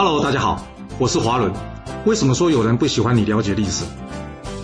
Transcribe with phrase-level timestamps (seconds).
[0.00, 0.64] Hello，大家好，
[0.96, 1.52] 我是华伦。
[2.06, 3.84] 为什么说有人不喜欢你了解历史？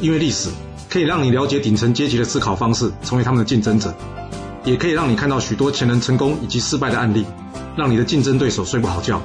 [0.00, 0.48] 因为历史
[0.88, 3.92] 可以让你了解顶层阶级的思考方式，成为他们的竞争者，
[4.62, 7.26] 也可以让你看到许多前人成功以及失败的案例，
[7.76, 9.20] 让你的竞争对手睡不好觉。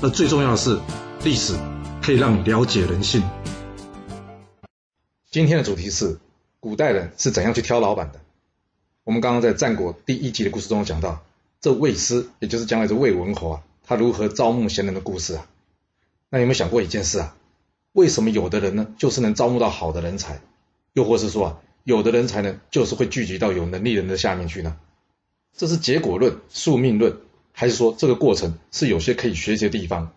[0.00, 0.80] 而最重要的是，
[1.24, 1.52] 历史
[2.00, 3.22] 可以让你了解人性。
[5.30, 6.18] 今天的主题是
[6.58, 8.20] 古代人是怎样去挑老板的。
[9.04, 11.20] 我们刚刚在战国第一集的故事中讲到，
[11.60, 13.60] 这魏师，也就是将来的魏文侯啊。
[13.86, 15.46] 他如何招募贤人的故事啊？
[16.30, 17.36] 那有没有想过一件事啊？
[17.92, 20.40] 为什么有的人呢，就是能招募到好的人才，
[20.94, 24.76] 又或是说啊，有的人才呢，就是会聚集到有能力人的下面去呢？
[25.56, 27.18] 这是结果论、宿命论，
[27.52, 30.12] 还是说这个过程是有些可以学习的地方？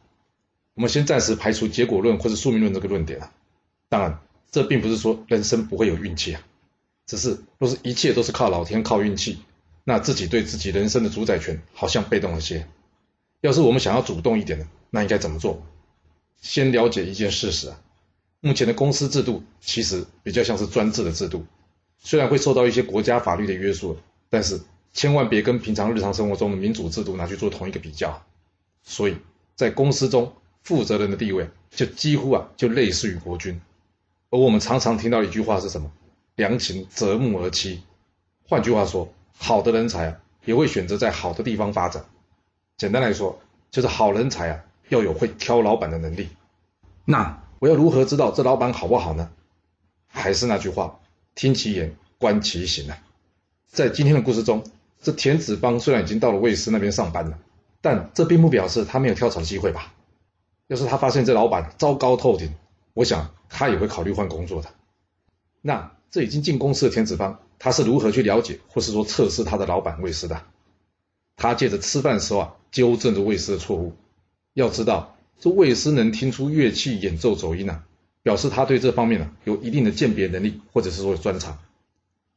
[0.74, 3.32] 我们先暂时排除结果论或者宿命论这个论点啊。
[3.90, 6.42] 当然，这并不是说人生不会有运气啊，
[7.06, 9.38] 只是若是一切都是靠老天、靠运气，
[9.84, 12.68] 那自己对自己人生的主宰权好像被动了些。
[13.42, 15.62] 要是我们想要主动一点的，那应该怎么做？
[16.42, 17.82] 先了解一件事实啊，
[18.42, 21.46] 目前的公司制度其实比较像是专制的制度，
[21.98, 23.98] 虽然会受到一些国家法律的约束，
[24.30, 24.62] 但是
[24.94, 28.24] 千万别跟平常日常生活中的民主制度拿去做同一个比较。
[28.84, 29.18] 所以
[29.56, 33.60] 在公司中，负责人的地位就几乎啊就类似于国君。
[34.30, 35.92] 而我们常常听到一句话是什么？
[36.36, 37.80] 良禽择木而栖。
[38.48, 42.06] 换句话说，好的人才啊也会选择在好的地方发展。
[42.78, 43.40] 简单来说，
[43.72, 46.30] 就是好人才啊，要有会挑老板的能力。
[47.06, 49.32] 那我要如何知道这老板好不好呢？
[50.06, 51.00] 还是那句话，
[51.34, 53.00] 听其言，观其行啊。
[53.66, 54.64] 在今天的故事中，
[55.02, 57.40] 这田子方虽然已经到了卫师那边上班了，
[57.82, 59.94] 但这并不表示他没有跳槽机会吧？
[60.68, 62.54] 要是他发现这老板糟糕透顶，
[62.94, 64.70] 我想他也会考虑换工作的。
[65.62, 70.44] 那这已经进公司的田子方，他是如何去了解或是说测试他的老板卫师的？
[71.38, 73.94] 他借着吃饭的时候啊，纠正着魏师的错误。
[74.54, 77.86] 要知道，这魏师能听出乐器演奏走音啊，
[78.24, 81.60] 表示他对这方面呢有一定的鉴别能力，或者是说专长。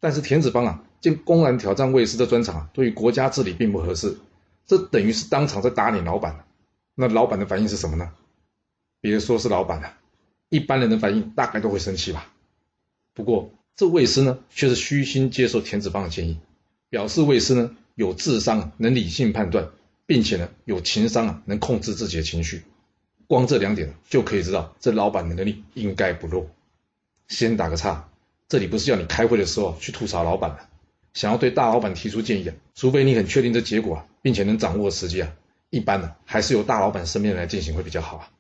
[0.01, 4.19] 但是田子方啊，竟公然挑战魏师的专长啊，对于国家治理并不合适。
[4.67, 6.45] 这等于是当场在打脸老板。
[6.95, 8.13] 那老板的反应是什么呢？
[9.01, 9.95] 别说是老板了，
[10.51, 12.31] 一般人的反应大概都会生气吧。
[13.15, 16.39] 不过这魏师呢，却是虚心接受田子方的建议，
[16.91, 17.75] 表示魏师呢。
[18.01, 19.69] 有智商啊，能理性判断，
[20.07, 22.63] 并且呢有情商啊，能控制自己的情绪。
[23.27, 26.49] 光这两点就可以知道，这老板的能力应该不弱。
[27.29, 28.09] 先打个岔，
[28.49, 30.61] 这里不是要你开会的时候去吐槽老板的，
[31.13, 35.31] 想要对大老板提出建议啊，除非你很确定这结果啊，并且能掌握时机啊，
[35.69, 38.31] 一般呢还是由大老板身边人来进行会比较好啊。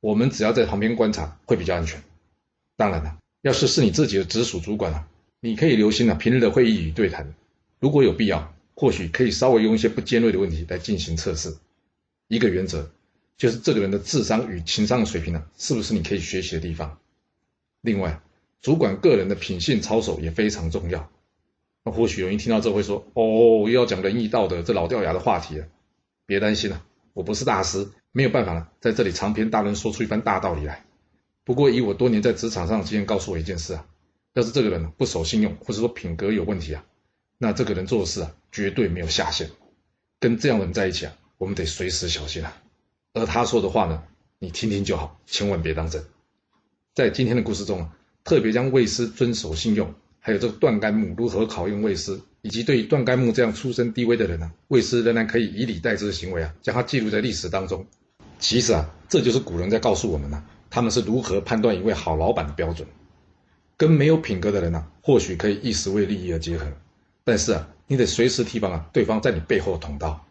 [0.00, 2.02] 我们只要在旁边观察会比较安全。
[2.76, 5.08] 当然了，要是是你自己的直属主管啊，
[5.40, 7.32] 你可以留心啊平日的会议与对谈，
[7.80, 8.52] 如果有必要。
[8.80, 11.56] 或许可以稍微用一些不尖锐的问题来进行测试。
[12.28, 12.92] 一个原则
[13.36, 17.00] 就是这个人的智商与情商的水平呢，是不是你可以学习的地方？
[17.80, 18.20] 另外，
[18.60, 21.10] 主管个人的品性操守也非常重要。
[21.82, 25.66] 那或许有人听到这会说：“哦，又要讲仁义道德这老掉牙的话题了。”
[26.24, 26.84] 别担心了，
[27.14, 30.84] 我不是大师，没有办法了在这里长篇大论说出一番大道理来。
[31.42, 33.86] 不过以我多年在职场上的经验告诉我一件事啊，
[34.34, 36.84] 要是这个人不守信用，或者说品格有问题啊。
[37.38, 39.50] 那这个人做的事啊，绝对没有下限。
[40.20, 42.56] 跟这样的人在一起啊，我们得随时小心啊。
[43.14, 44.02] 而他说的话呢，
[44.38, 46.04] 你听听就好，千万别当真。
[46.94, 57.86] 在今天的故事中啊，特别将卫师遵守信用，还有这个段干木如何考验卫师，以及对于段干木这样出身低微的人呢，卫师仍然可以以礼待之的行为啊，将它记录在历史当中。
[58.40, 62.86] 其实啊，这就是古人在告诉我们呢，他们是如何判断一位好老板的标准。
[63.76, 66.66] 跟没有品格的人呢，或许可以一时为利益而结合。
[67.22, 70.24] 但是啊，你得随时提防啊，对方在你背后捅刀。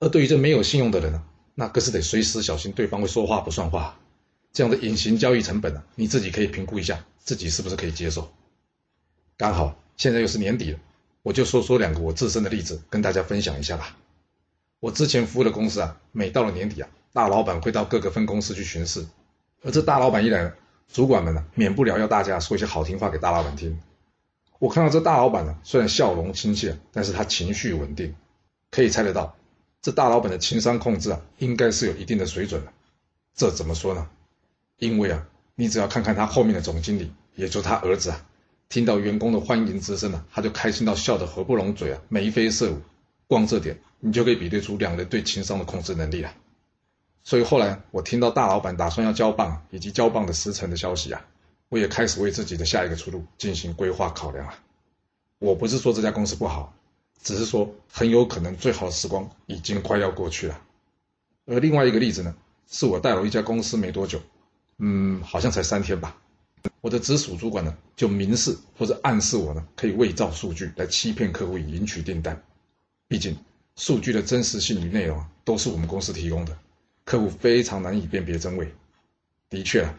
[0.00, 1.22] 而对于这没有信用的人呢，
[1.54, 3.98] 那更是得随时小心对方会说话不算话。
[4.52, 8.32] 这样的隐形交易成本呢，你自己可以评估一下，自己是不是可以接受。
[9.36, 10.78] 刚好现在又是年底了，
[11.22, 13.96] 我就说说两个我自身的例子，跟大家分享一下吧。
[14.80, 19.06] 我之前服务的公司啊，每到了年底啊，大老板会到各个分公司去巡视，
[19.62, 20.52] 而这大老板一来，
[20.90, 23.78] 主管们呢，免不了要大家说一些好听话给大老板听。
[24.58, 28.14] 我看到这大老板呢，虽然笑容亲切，但是他情绪稳定，
[28.70, 29.36] 可以猜得到，
[29.82, 32.72] 这大老板的情商控制啊，应该是有一定的水准的。
[33.34, 34.08] 这怎么说呢？
[34.78, 38.26] 因为啊，你只要看看他后面的总经理，也就是他儿子啊，
[38.68, 42.80] 听到员工的欢迎之声呢，他就开心到笑得合不拢嘴啊，眉飞色舞。
[43.28, 46.32] 光这点，你就可以比对出两人对情商的控制能力了。
[47.24, 51.24] 所以后来我听到大老板打算要交棒以及交棒的时辰的消息啊。
[51.68, 54.54] 我也开始为自己的下一个出路进行规划考量了。
[55.38, 56.74] 我不是说这家公司不好，
[57.22, 60.60] 只是说很有可能最好的时光已经快要过去了。
[61.44, 62.34] 而另外一个例子呢，
[62.68, 64.20] 是我带了一家公司没多久，
[64.78, 66.16] 嗯，好像才三天吧。
[66.80, 72.42] 我的直属主管呢，就明示或者暗示我呢，可以伪造数据来欺骗客户以赢取订单。
[73.06, 73.36] 毕竟
[73.76, 76.58] 数据的真实性与内容啊，都是我们公司提供的，
[77.04, 78.72] 客户非常难以辨别真伪。
[79.48, 79.94] 的确啊，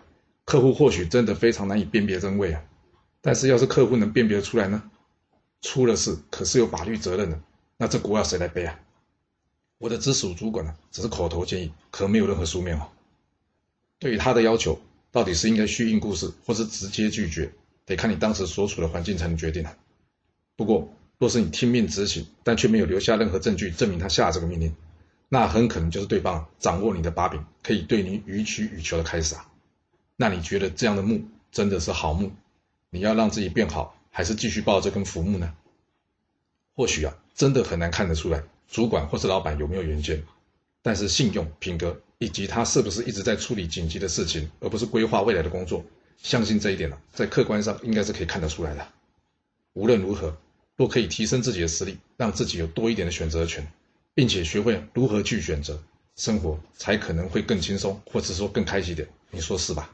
[0.48, 2.64] 客户或许真的非常难以辨别真伪啊。
[3.22, 4.90] 但是要是客户能辨别出来呢，
[5.62, 7.40] 出了事可是有法律责任的，
[7.78, 8.80] 那这锅要谁来背啊？
[9.78, 12.90] 我的直属主管呢，只是口头建议，可没有任何书面哦。
[14.00, 14.80] 对于他的要求。
[15.10, 17.52] 到底是应该续印故事，或是直接拒绝，
[17.86, 19.76] 得看你当时所处的环境才能决定啊。
[20.56, 24.76] 不过，若是你听命执行，但却没有留下任何证据证明他下这个命令，
[25.30, 29.50] 那很可能就是对方掌握你的把柄，可以对你予取予求的开始啊。
[30.18, 31.24] 那你觉得这样的木
[31.54, 32.32] 真的是好木？
[32.90, 35.56] 你要让自己变好，还是继续抱这根浮木呢？
[36.76, 40.22] 或许啊，真的很难看得出来，主管或是老板有没有原先，
[40.82, 42.02] 但是信用品格。
[42.20, 45.86] 以及他是不是一直在处理紧急的事情，而不是规划未来的工作？
[46.18, 48.88] 相信这一点呢，在客观上应该是可以看得出来的。
[49.74, 50.36] 无论如何，
[50.76, 53.72] 若可以提升自己的实力，让自己有多一点的选择权，
[54.16, 55.80] 并且学会如何去选择，
[56.16, 59.08] 生活才可能会更轻松，或者说更开心点。
[59.30, 59.94] 你说是吧？